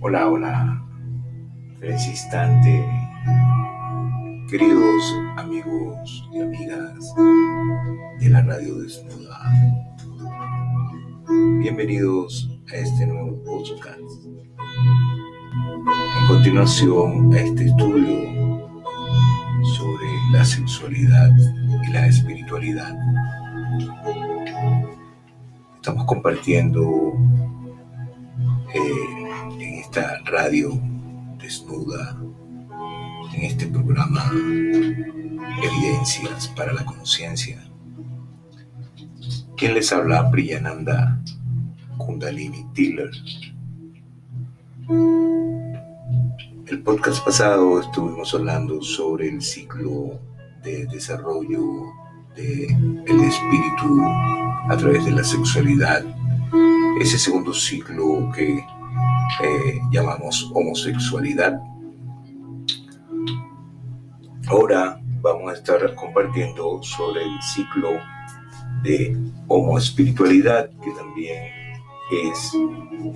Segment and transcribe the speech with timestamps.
[0.00, 0.82] Hola, hola,
[1.78, 2.84] feliz instante,
[4.48, 7.14] queridos amigos y amigas
[8.20, 9.38] de la radio desnuda.
[11.58, 14.00] Bienvenidos a este nuevo podcast.
[16.20, 18.68] En continuación a este estudio
[19.76, 21.32] sobre la sexualidad
[21.86, 22.96] y la espiritualidad.
[25.80, 27.14] Estamos compartiendo
[28.74, 30.78] eh, en esta radio
[31.38, 32.20] desnuda,
[33.32, 34.30] en este programa
[35.62, 37.66] Evidencias para la Conciencia.
[39.56, 40.30] ¿Quién les habla?
[40.30, 41.18] Priyananda
[41.96, 43.10] Kundalini Tiller.
[46.66, 50.20] El podcast pasado estuvimos hablando sobre el ciclo
[50.62, 51.62] de desarrollo
[52.36, 54.02] del espíritu
[54.68, 56.04] a través de la sexualidad,
[57.00, 61.60] ese segundo ciclo que eh, llamamos homosexualidad.
[64.48, 67.90] Ahora vamos a estar compartiendo sobre el ciclo
[68.82, 69.16] de
[69.48, 71.44] homoespiritualidad, que también
[72.10, 72.52] es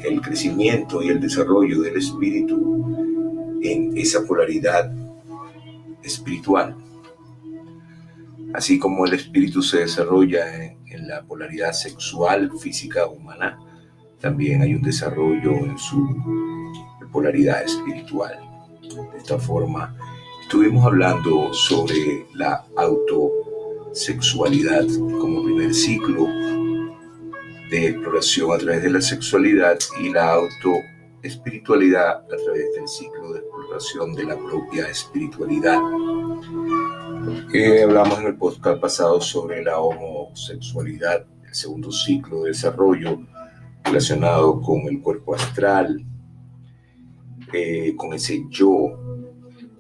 [0.05, 4.93] el crecimiento y el desarrollo del espíritu en esa polaridad
[6.03, 6.77] espiritual.
[8.55, 13.59] Así como el espíritu se desarrolla en, la polaridad sexual, física, humana,
[14.21, 16.07] también hay un desarrollo en su
[17.13, 18.39] polaridad espiritual.
[19.13, 19.97] De esta forma,
[20.41, 24.87] estuvimos hablando sobre la autosexualidad
[25.21, 26.29] como primer ciclo
[27.71, 33.41] de exploración a través de la sexualidad y la autoespiritualidad a través del ciclo de
[33.41, 35.81] exploración de la propia espiritualidad.
[37.57, 43.21] Hablamos en el podcast pasado sobre la homosexualidad, el segundo ciclo de desarrollo
[43.85, 46.05] relacionado con el cuerpo astral,
[47.53, 48.99] eh, con ese yo,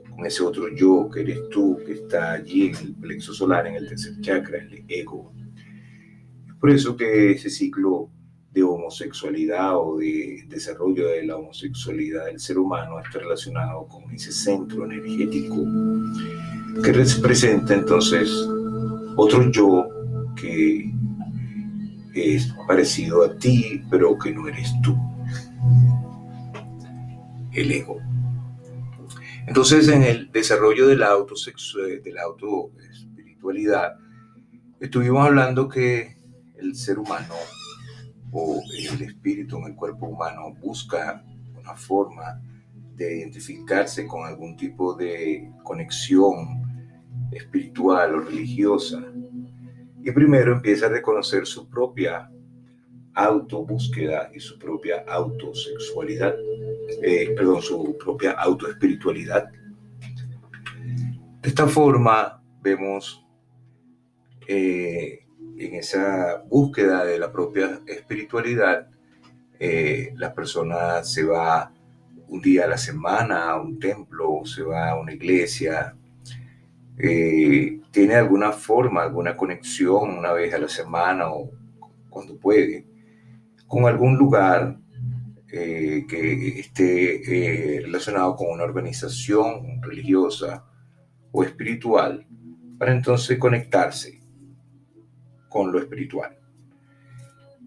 [0.08, 3.74] con ese otro yo que eres tú, que está allí en el plexo solar, en
[3.74, 5.32] el tercer chakra, el ego.
[6.46, 8.08] Es por eso que ese ciclo
[8.52, 14.30] de homosexualidad o de desarrollo de la homosexualidad del ser humano está relacionado con ese
[14.30, 15.56] centro energético
[16.82, 18.30] que representa entonces
[19.16, 19.88] otro yo
[20.36, 20.92] que
[22.14, 24.96] es parecido a ti, pero que no eres tú.
[27.52, 27.98] El ego.
[29.46, 33.94] Entonces, en el desarrollo de la, de la autoespiritualidad,
[34.80, 36.16] estuvimos hablando que
[36.56, 37.34] el ser humano
[38.32, 41.24] o el espíritu en el cuerpo humano busca
[41.56, 42.40] una forma
[42.96, 46.63] de identificarse con algún tipo de conexión
[47.34, 49.02] espiritual o religiosa.
[50.02, 52.30] Y primero empieza a reconocer su propia
[53.14, 56.34] autobúsqueda y su propia autosexualidad,
[57.02, 59.50] eh, perdón, su propia autoespiritualidad.
[61.42, 63.24] De esta forma vemos
[64.46, 65.24] eh,
[65.58, 68.88] en esa búsqueda de la propia espiritualidad,
[69.58, 71.72] eh, la persona se va
[72.28, 75.96] un día a la semana a un templo, se va a una iglesia,
[76.98, 81.50] eh, tiene alguna forma, alguna conexión una vez a la semana o
[82.08, 82.86] cuando puede,
[83.66, 84.78] con algún lugar
[85.50, 90.64] eh, que esté relacionado con una organización religiosa
[91.32, 92.26] o espiritual,
[92.78, 94.20] para entonces conectarse
[95.48, 96.38] con lo espiritual.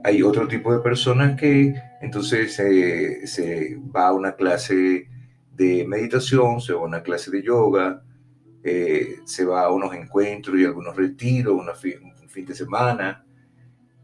[0.03, 5.09] Hay otro tipo de personas que entonces se va a una clase
[5.53, 8.03] de meditación, se va a una clase de yoga,
[8.69, 13.25] eh, se va a unos encuentros y algunos retiros, un fin de semana,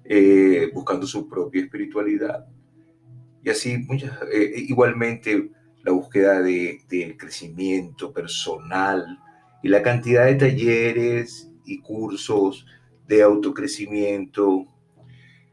[0.06, 2.48] eh, buscando su propia espiritualidad.
[3.44, 5.52] Y así, muchas, eh, igualmente,
[5.84, 9.20] la búsqueda de, del crecimiento personal
[9.62, 12.66] y la cantidad de talleres y cursos
[13.06, 14.66] de autocrecimiento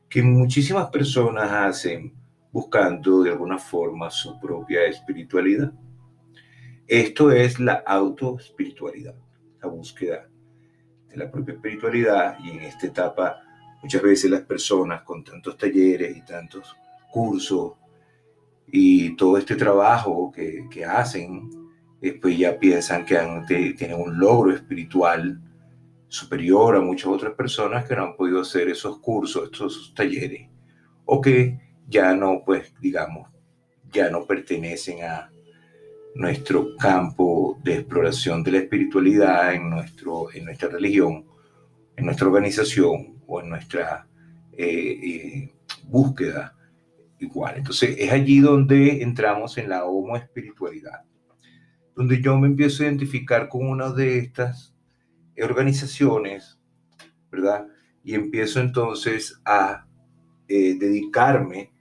[0.09, 2.15] que muchísimas personas hacen
[2.53, 5.72] buscando de alguna forma su propia espiritualidad.
[6.91, 9.15] Esto es la autoespiritualidad,
[9.63, 10.28] la búsqueda
[11.09, 12.37] de la propia espiritualidad.
[12.42, 13.41] Y en esta etapa
[13.81, 16.77] muchas veces las personas con tantos talleres y tantos
[17.13, 17.75] cursos
[18.66, 21.48] y todo este trabajo que, que hacen,
[22.01, 23.16] después ya piensan que
[23.78, 25.41] tienen un logro espiritual
[26.09, 30.48] superior a muchas otras personas que no han podido hacer esos cursos, estos talleres,
[31.04, 33.31] o que ya no, pues, digamos,
[33.93, 35.31] ya no pertenecen a
[36.15, 41.24] nuestro campo de exploración de la espiritualidad, en, nuestro, en nuestra religión,
[41.97, 44.07] en nuestra organización o en nuestra
[44.53, 45.54] eh, eh,
[45.84, 46.57] búsqueda
[47.18, 47.54] igual.
[47.59, 51.03] Entonces es allí donde entramos en la homo espiritualidad,
[51.95, 54.74] donde yo me empiezo a identificar con una de estas
[55.42, 56.59] organizaciones,
[57.30, 57.66] ¿verdad?
[58.03, 59.86] Y empiezo entonces a
[60.48, 61.72] eh, dedicarme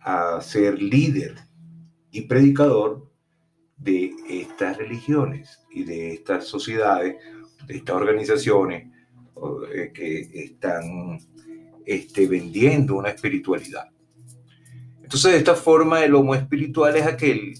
[0.00, 1.36] a ser líder
[2.10, 3.07] y predicador
[3.78, 7.16] de estas religiones y de estas sociedades,
[7.66, 8.88] de estas organizaciones
[9.72, 11.20] eh, que están
[11.86, 13.88] este, vendiendo una espiritualidad.
[15.02, 17.54] Entonces, de esta forma, el homo espiritual es aquel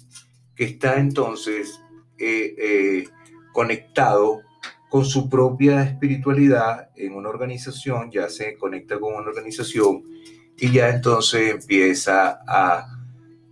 [0.54, 1.80] que está entonces
[2.18, 3.08] eh, eh,
[3.52, 4.42] conectado
[4.88, 10.02] con su propia espiritualidad en una organización, ya se conecta con una organización
[10.56, 12.86] y ya entonces empieza a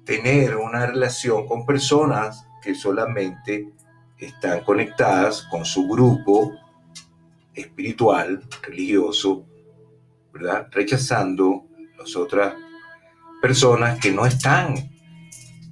[0.04, 3.72] tener una relación con personas que solamente
[4.18, 6.52] están conectadas con su grupo
[7.54, 9.46] espiritual, religioso,
[10.32, 10.66] ¿verdad?
[10.72, 11.64] Rechazando
[11.96, 12.54] las otras
[13.40, 14.74] personas que no están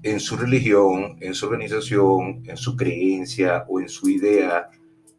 [0.04, 4.70] en su religión, en su organización, en su creencia o en su idea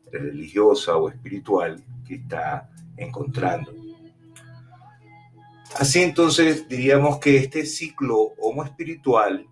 [0.09, 3.73] religiosa o espiritual que está encontrando.
[5.77, 9.45] Así entonces diríamos que este ciclo homo espiritual,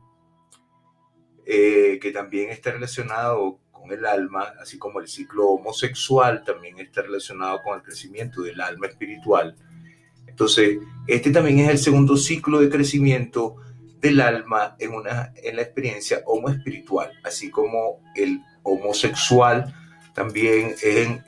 [1.46, 7.02] eh, que también está relacionado con el alma, así como el ciclo homosexual también está
[7.02, 9.56] relacionado con el crecimiento del alma espiritual,
[10.34, 13.58] entonces, este también es el segundo ciclo de crecimiento
[14.02, 19.76] del alma en, una, en la experiencia homo espiritual, así como el homosexual
[20.16, 20.74] también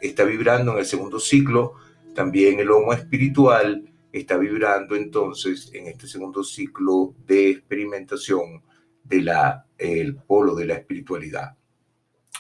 [0.02, 1.76] está vibrando en el segundo ciclo,
[2.16, 8.64] también el homo espiritual está vibrando entonces en este segundo ciclo de experimentación
[9.06, 9.32] del
[9.78, 11.56] el polo de la espiritualidad.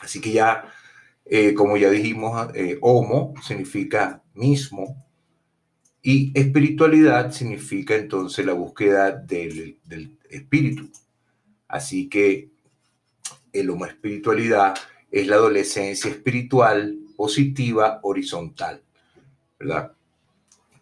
[0.01, 0.73] Así que ya,
[1.25, 5.06] eh, como ya dijimos, eh, homo significa mismo,
[6.01, 9.79] y espiritualidad significa entonces la búsqueda del,
[10.29, 10.88] espíritu.
[11.67, 12.51] Así que
[13.51, 14.75] el homo espiritualidad
[15.09, 18.83] es la adolescencia espiritual positiva horizontal,
[19.57, 19.94] ¿verdad?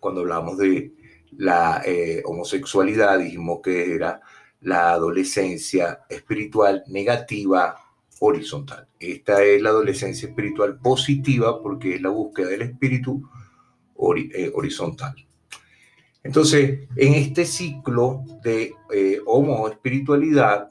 [0.01, 0.91] Cuando hablamos de
[1.37, 4.19] la eh, homosexualidad, dijimos que era
[4.63, 7.75] la adolescencia espiritual negativa
[8.19, 8.87] horizontal.
[8.99, 13.29] Esta es la adolescencia espiritual positiva porque es la búsqueda del espíritu
[14.15, 15.15] eh, horizontal.
[16.23, 20.69] Entonces, en este ciclo de eh, homo espiritualidad,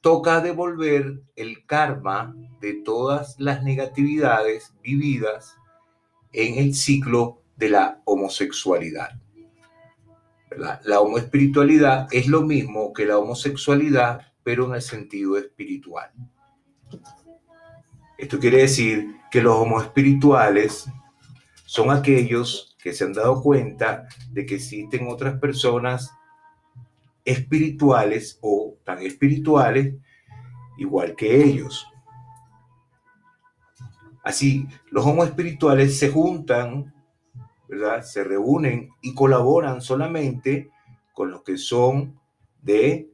[0.00, 5.56] toca devolver el karma de todas las negatividades vividas
[6.32, 9.21] en el ciclo de la homosexualidad.
[10.56, 16.10] La homoespiritualidad es lo mismo que la homosexualidad, pero en el sentido espiritual.
[18.18, 20.86] Esto quiere decir que los homoespirituales
[21.64, 26.12] son aquellos que se han dado cuenta de que existen otras personas
[27.24, 29.94] espirituales o tan espirituales
[30.78, 31.86] igual que ellos.
[34.24, 36.94] Así, los homo espirituales se juntan,
[38.02, 40.70] Se reúnen y colaboran solamente
[41.12, 42.18] con los que son
[42.60, 43.10] de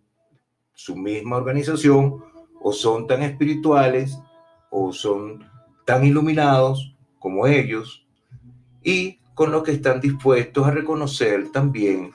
[0.75, 2.25] su misma organización
[2.60, 4.19] o son tan espirituales
[4.70, 5.44] o son
[5.84, 8.06] tan iluminados como ellos
[8.82, 12.14] y con los que están dispuestos a reconocer también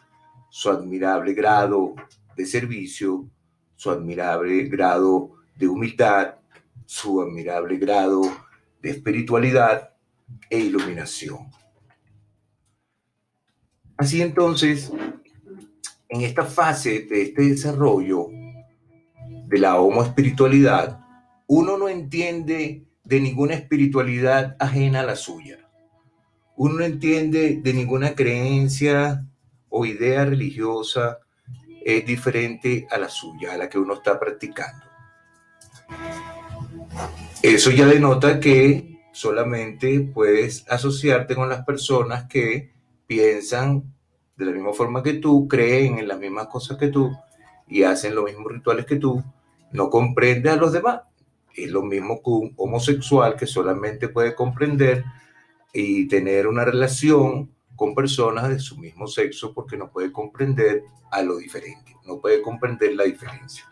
[0.50, 1.96] su admirable grado
[2.36, 3.28] de servicio,
[3.76, 6.36] su admirable grado de humildad,
[6.86, 8.22] su admirable grado
[8.82, 9.94] de espiritualidad
[10.50, 11.63] e iluminación.
[13.98, 14.92] Así entonces,
[16.10, 18.28] en esta fase de este desarrollo
[19.48, 21.00] de la homo espiritualidad,
[21.48, 25.64] uno no entiende de ninguna espiritualidad ajena a la suya
[26.56, 29.26] uno no entiende de ninguna creencia
[29.70, 31.20] o idea religiosa
[31.84, 34.86] es diferente a la suya, a la que uno está practicando.
[37.42, 42.73] Eso ya denota que solamente puedes asociarte con las personas que
[43.08, 43.84] piensan
[44.36, 47.12] de la misma forma que tú, creen en las mismas cosas que tú
[47.68, 49.24] y hacen los mismos rituales que tú,
[49.72, 51.02] no comprende a los demás.
[51.56, 55.04] Es lo mismo que un homosexual que solamente puede comprender
[55.74, 61.22] y tener una relación con personas de su mismo sexo porque no puede comprender a
[61.22, 63.66] lo diferente, no puede comprender la diferencia.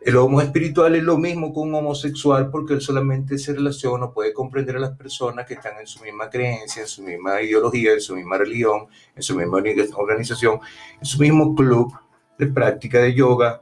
[0.00, 4.32] El homo espiritual es lo mismo que un homosexual porque él solamente se relaciona, puede
[4.32, 8.00] comprender a las personas que están en su misma creencia, en su misma ideología, en
[8.00, 9.58] su misma religión, en su misma
[9.96, 10.60] organización,
[11.00, 11.92] en su mismo club
[12.38, 13.60] de práctica de yoga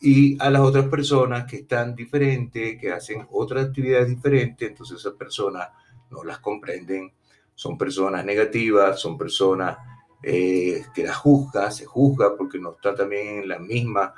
[0.00, 5.14] y a las otras personas que están diferentes, que hacen otras actividades diferentes, entonces esas
[5.14, 5.68] personas
[6.10, 7.12] no las comprenden,
[7.54, 9.78] son personas negativas, son personas
[10.22, 14.12] eh, que la juzga, se juzga porque no está también en la misma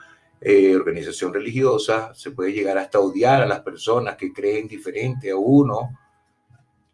[0.49, 5.37] eh, organización religiosa, se puede llegar hasta odiar a las personas que creen diferente a
[5.37, 5.99] uno.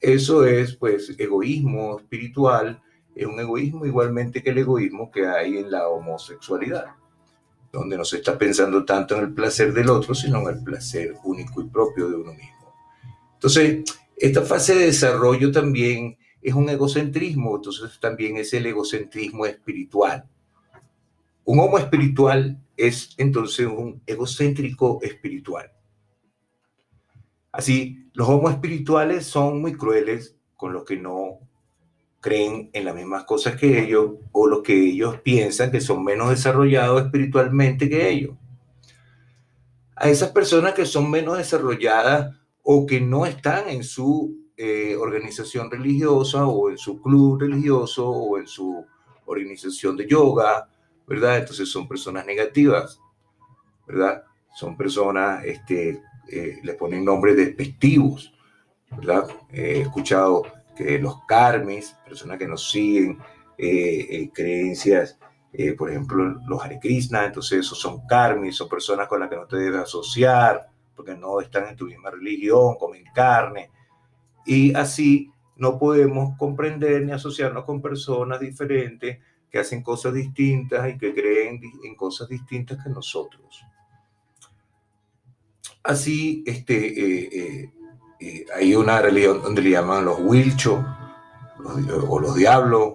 [0.01, 2.81] Eso es pues egoísmo espiritual,
[3.15, 6.95] es un egoísmo igualmente que el egoísmo que hay en la homosexualidad,
[7.71, 11.15] donde no se está pensando tanto en el placer del otro, sino en el placer
[11.23, 12.73] único y propio de uno mismo.
[13.35, 13.85] Entonces,
[14.17, 20.27] esta fase de desarrollo también es un egocentrismo, entonces también es el egocentrismo espiritual.
[21.45, 25.73] Un homo espiritual es entonces un egocéntrico espiritual.
[27.51, 31.41] Así, los homo espirituales son muy crueles con los que no
[32.21, 36.31] creen en las mismas cosas que ellos o los que ellos piensan que son menos
[36.31, 38.37] desarrollados espiritualmente que ellos.
[39.97, 45.71] A esas personas que son menos desarrolladas o que no están en su eh, organización
[45.71, 48.85] religiosa o en su club religioso o en su
[49.27, 50.69] organización de yoga
[51.13, 51.41] ¿verdad?
[51.41, 52.99] Entonces son personas negativas,
[53.87, 54.25] ¿verdad?
[54.55, 58.33] Son personas, este, eh, les ponen nombres despectivos,
[58.91, 59.29] ¿verdad?
[59.53, 60.43] he escuchado
[60.75, 63.19] que los karmis, personas que nos siguen,
[63.59, 65.19] eh, eh, creencias,
[65.77, 69.47] por ejemplo, los Hare Krishna, entonces esos son karmis, son personas con las que no
[69.47, 73.71] te debes asociar, porque no están en tu misma religión, comen carne,
[74.47, 79.19] y así no podemos comprender ni asociarnos con personas diferentes
[79.53, 83.63] que hacen cosas distintas y que creen en cosas distintas que nosotros.
[85.83, 87.71] Así, este, eh, eh,
[88.19, 90.83] eh, hay una religión donde le llaman los wilchos
[92.09, 92.95] o los diablos.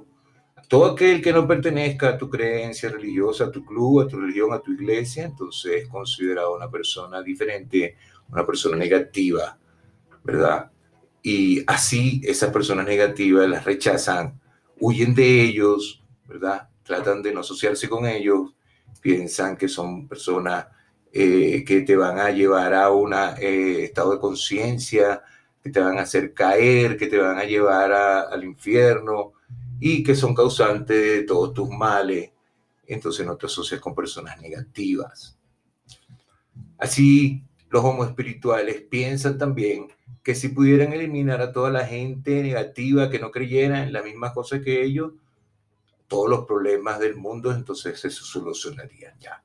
[0.67, 4.51] Todo aquel que no pertenezca a tu creencia religiosa, a tu club, a tu religión,
[4.51, 7.97] a tu iglesia, entonces es considerado una persona diferente,
[8.29, 9.57] una persona negativa,
[10.23, 10.71] ¿verdad?
[11.21, 14.39] Y así esas personas negativas las rechazan,
[14.79, 16.69] huyen de ellos, ¿verdad?
[16.83, 18.53] Tratan de no asociarse con ellos,
[19.01, 20.67] piensan que son personas
[21.11, 25.23] eh, que te van a llevar a un eh, estado de conciencia,
[25.63, 29.33] que te van a hacer caer, que te van a llevar al infierno
[29.79, 32.31] y que son causantes de todos tus males.
[32.85, 35.37] Entonces no te asocias con personas negativas.
[36.77, 39.87] Así, los homo espirituales piensan también
[40.23, 44.33] que si pudieran eliminar a toda la gente negativa que no creyera en las mismas
[44.33, 45.13] cosas que ellos,
[46.07, 49.43] todos los problemas del mundo, entonces se solucionarían ya.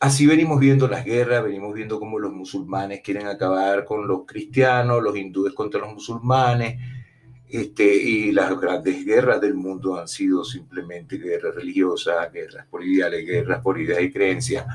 [0.00, 5.02] Así venimos viendo las guerras, venimos viendo cómo los musulmanes quieren acabar con los cristianos,
[5.02, 6.80] los hindúes contra los musulmanes,
[7.48, 13.26] este, y las grandes guerras del mundo han sido simplemente guerras religiosas, guerras por ideales,
[13.26, 14.66] guerras por ideas y creencias,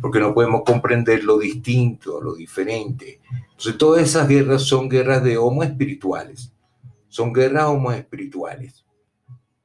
[0.00, 3.20] porque no podemos comprender lo distinto, lo diferente.
[3.50, 6.52] Entonces todas esas guerras son guerras de homo espirituales,
[7.08, 8.82] son guerras homo espirituales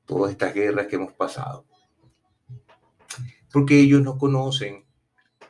[0.08, 1.66] todas estas guerras que hemos pasado.
[3.54, 4.84] Porque ellos no conocen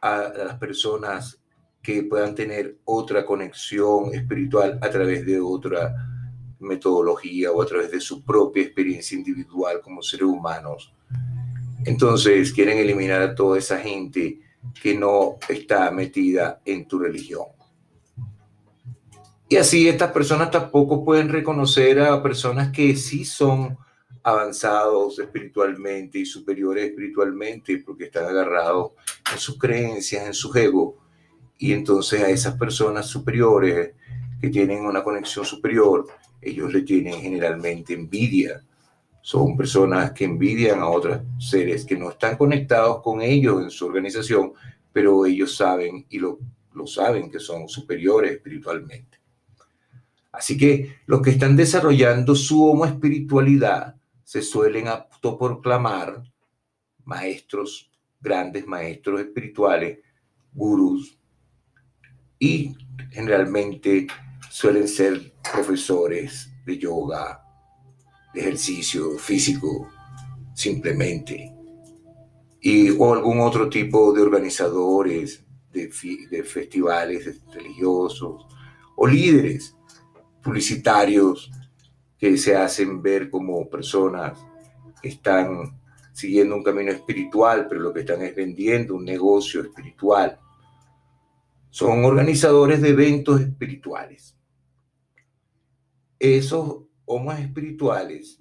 [0.01, 1.41] a las personas
[1.81, 5.95] que puedan tener otra conexión espiritual a través de otra
[6.59, 10.93] metodología o a través de su propia experiencia individual como seres humanos.
[11.85, 14.41] Entonces quieren eliminar a toda esa gente
[14.81, 17.45] que no está metida en tu religión.
[19.49, 23.77] Y así estas personas tampoco pueden reconocer a personas que sí son
[24.27, 28.91] avanzados espiritualmente y superiores espiritualmente porque están agarrados
[29.31, 30.97] en sus creencias, en su ego.
[31.57, 33.93] Y entonces a esas personas superiores
[34.41, 36.07] que tienen una conexión superior,
[36.41, 38.61] ellos le tienen generalmente envidia.
[39.21, 43.85] Son personas que envidian a otros seres que no están conectados con ellos en su
[43.85, 44.51] organización,
[44.91, 46.37] pero ellos saben y lo,
[46.73, 49.19] lo saben que son superiores espiritualmente.
[50.33, 53.96] Así que los que están desarrollando su homo espiritualidad
[54.27, 56.21] se suelen autoproclamar
[57.05, 59.99] maestros, grandes maestros espirituales,
[60.51, 61.17] gurús,
[62.37, 62.75] y
[63.09, 64.05] generalmente
[64.49, 67.41] suelen ser profesores de yoga,
[68.33, 69.87] de ejercicio físico,
[70.53, 71.55] simplemente,
[72.59, 75.89] y, o algún otro tipo de organizadores de,
[76.29, 78.45] de festivales religiosos,
[78.97, 79.73] o líderes
[80.43, 81.49] publicitarios
[82.17, 84.39] que se hacen ver como personas
[85.01, 85.79] que están
[86.13, 90.39] siguiendo un camino espiritual, pero lo que están es vendiendo un negocio espiritual.
[91.69, 94.35] Son organizadores de eventos espirituales.
[96.17, 98.39] Esos homos espirituales,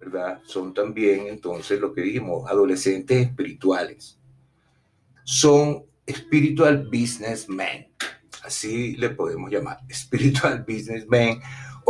[0.00, 0.40] ¿verdad?
[0.46, 4.18] Son también entonces lo que dijimos, adolescentes espirituales.
[5.24, 7.92] Son spiritual businessmen.
[8.42, 11.40] así le podemos llamar, spiritual businessmen,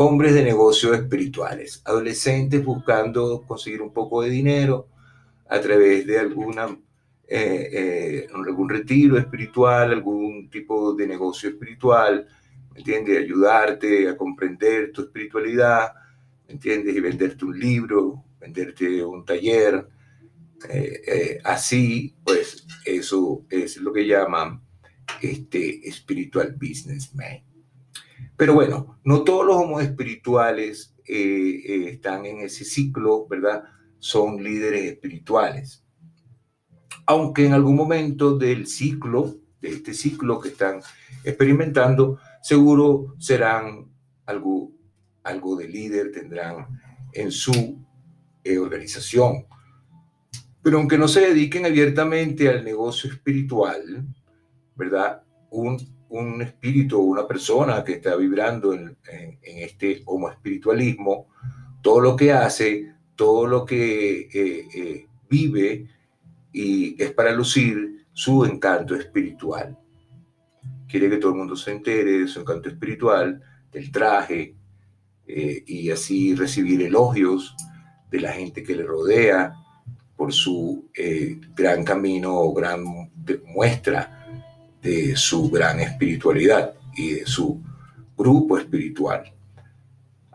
[0.01, 4.87] hombres de negocios espirituales, adolescentes buscando conseguir un poco de dinero
[5.49, 6.29] a través de eh,
[7.27, 12.29] eh, algún retiro espiritual, algún tipo de negocio espiritual,
[12.75, 13.19] ¿me entiendes?
[13.19, 15.93] Ayudarte a comprender tu espiritualidad,
[16.47, 16.95] ¿me entiendes?
[16.95, 19.85] Y venderte un libro, venderte un taller.
[20.69, 24.63] Eh, así, pues, eso es lo que llaman
[25.21, 27.48] este spiritual businessman.
[28.37, 33.65] Pero bueno, no todos los homos espirituales eh, eh, están en ese ciclo, ¿verdad?
[33.99, 35.85] Son líderes espirituales.
[37.07, 40.81] Aunque en algún momento del ciclo, de este ciclo que están
[41.25, 43.91] experimentando, seguro serán
[44.27, 44.71] algo,
[45.25, 46.81] algo de líder, tendrán
[47.13, 47.85] en su
[48.45, 49.47] eh, organización.
[50.63, 54.07] Pero aunque no se dediquen abiertamente al negocio espiritual,
[54.77, 55.23] ¿verdad?
[55.51, 55.79] Un,
[56.11, 58.97] un espíritu una persona que está vibrando en,
[59.43, 61.29] este homo espiritualismo,
[61.83, 65.89] todo lo que hace, todo lo que eh, eh, vive
[66.53, 69.77] y es para lucir su encanto espiritual.
[70.89, 74.55] Quiere que todo el mundo se entere de su encanto espiritual, del traje,
[75.27, 77.55] eh, y así recibir elogios
[78.11, 79.53] de la gente que le rodea
[80.17, 80.89] por su
[81.55, 82.83] gran camino o gran
[83.45, 84.18] muestra
[84.83, 87.63] de su gran espiritualidad y de su
[88.17, 89.33] grupo espiritual.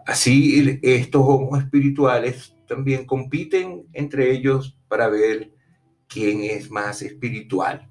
[0.05, 5.51] Así estos homos espirituales también compiten entre ellos para ver
[6.07, 7.89] quién es más espiritual,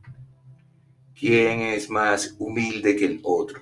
[1.18, 3.61] quién es más humilde que el otro,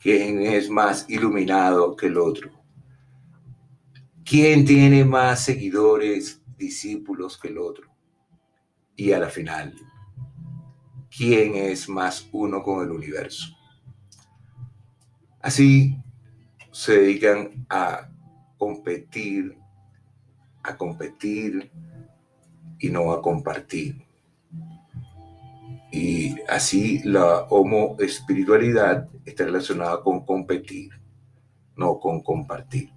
[0.00, 2.50] quién es más iluminado que el otro,
[4.24, 7.88] quién tiene más seguidores, discípulos que el otro.
[8.96, 9.74] Y a la final,
[11.16, 13.56] quién es más uno con el universo.
[15.40, 15.96] Así
[16.72, 18.08] se dedican a
[18.58, 19.56] competir,
[20.62, 21.70] a competir
[22.78, 24.02] y no a compartir.
[25.92, 30.90] Y así la homo espiritualidad está relacionada con competir,
[31.76, 32.90] no con compartir.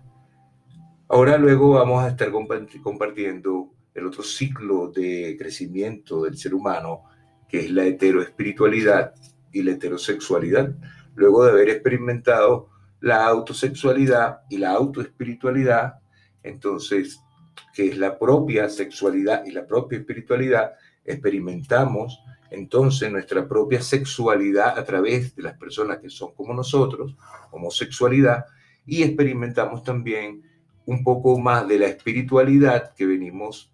[1.07, 7.03] Ahora luego vamos a estar compartiendo el otro ciclo de crecimiento del ser humano
[7.47, 9.13] que es la heteroespiritualidad
[9.51, 10.75] y la heterosexualidad,
[11.15, 15.99] luego de haber experimentado la autosexualidad y la autoespiritualidad,
[16.43, 17.19] entonces,
[17.73, 20.73] que es la propia sexualidad y la propia espiritualidad,
[21.05, 27.15] experimentamos entonces nuestra propia sexualidad a través de las personas que son como nosotros,
[27.51, 28.45] homosexualidad,
[28.85, 30.43] y experimentamos también
[30.85, 33.71] un poco más de la espiritualidad que venimos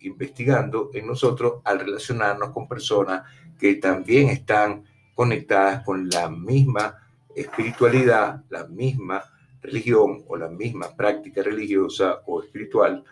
[0.00, 3.22] investigando en nosotros al relacionarnos con personas
[3.58, 6.98] que también están conectadas con la misma
[7.34, 9.22] espiritualidad, la misma
[9.62, 13.04] religión o la misma práctica religiosa o espiritual.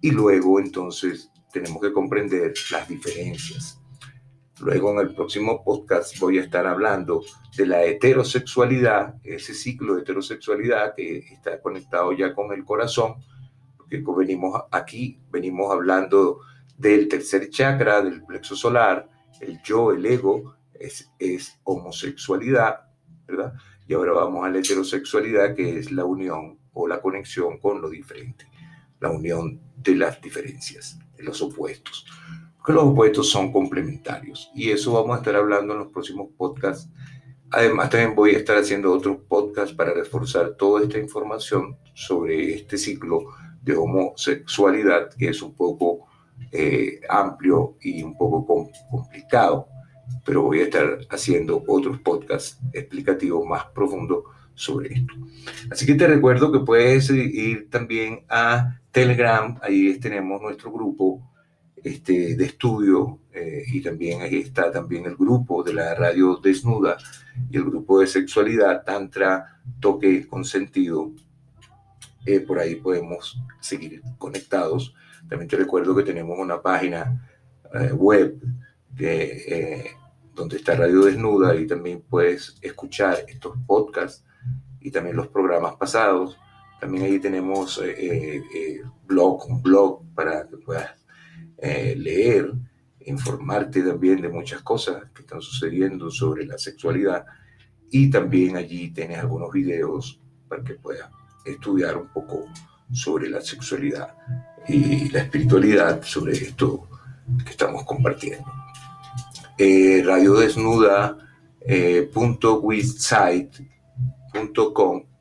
[0.00, 3.80] Y luego entonces tenemos que comprender las diferencias.
[4.60, 7.24] Luego en el próximo podcast voy a estar hablando
[7.56, 13.14] de la heterosexualidad, ese ciclo de heterosexualidad que está conectado ya con el corazón,
[13.88, 16.40] porque venimos aquí, venimos hablando
[16.76, 19.08] del tercer chakra, del plexo solar,
[19.40, 22.88] el yo, el ego, es, es homosexualidad,
[23.26, 23.54] ¿verdad?
[23.86, 27.90] Y ahora vamos a la heterosexualidad, que es la unión o la conexión con lo
[27.90, 28.46] diferente,
[29.00, 32.06] la unión de las diferencias, de los opuestos.
[32.56, 34.50] Porque los opuestos son complementarios.
[34.54, 36.90] Y eso vamos a estar hablando en los próximos podcasts.
[37.50, 42.78] Además, también voy a estar haciendo otros podcasts para reforzar toda esta información sobre este
[42.78, 43.26] ciclo
[43.64, 46.06] de homosexualidad, que es un poco
[46.52, 49.68] eh, amplio y un poco complicado,
[50.24, 54.24] pero voy a estar haciendo otros podcasts explicativos más profundos
[54.54, 55.14] sobre esto.
[55.70, 61.20] Así que te recuerdo que puedes ir también a Telegram, ahí tenemos nuestro grupo
[61.82, 66.96] este, de estudio eh, y también ahí está también el grupo de la radio desnuda
[67.50, 71.12] y el grupo de sexualidad, tantra, toque consentido
[72.26, 74.94] eh, por ahí podemos seguir conectados.
[75.28, 77.28] También te recuerdo que tenemos una página
[77.74, 78.40] eh, web
[78.98, 79.90] eh,
[80.34, 84.24] donde está Radio Desnuda y también puedes escuchar estos podcasts
[84.80, 86.38] y también los programas pasados.
[86.80, 87.80] También ahí tenemos
[89.06, 90.90] blog, un blog para que puedas
[91.96, 92.52] leer,
[93.00, 97.24] informarte también de muchas cosas que están sucediendo sobre la sexualidad.
[97.90, 101.08] Y también allí tienes algunos videos para que puedas
[101.44, 102.46] estudiar un poco
[102.92, 104.14] sobre la sexualidad
[104.68, 106.88] y la espiritualidad, sobre esto
[107.44, 108.50] que estamos compartiendo.
[109.58, 111.16] Eh, Radio Desnuda
[111.60, 112.10] eh,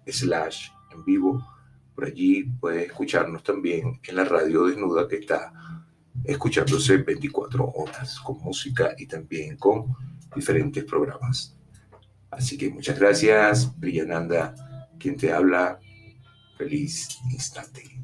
[0.07, 1.47] slash en vivo.
[1.95, 5.53] Por allí puedes escucharnos también en la radio desnuda que está
[6.23, 9.95] escuchándose 24 horas con música y también con
[10.35, 11.55] diferentes programas.
[12.31, 14.55] Así que muchas gracias, Briananda,
[14.99, 15.79] quien te habla.
[16.57, 17.99] feliz instante.